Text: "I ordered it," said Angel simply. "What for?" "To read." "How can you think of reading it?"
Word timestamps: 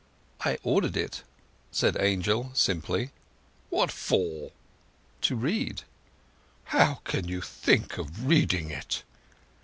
"I 0.43 0.57
ordered 0.63 0.97
it," 0.97 1.21
said 1.71 1.95
Angel 1.99 2.49
simply. 2.55 3.11
"What 3.69 3.91
for?" 3.91 4.51
"To 5.21 5.35
read." 5.35 5.83
"How 6.63 7.01
can 7.03 7.27
you 7.27 7.39
think 7.39 7.99
of 7.99 8.25
reading 8.27 8.71
it?" 8.71 9.03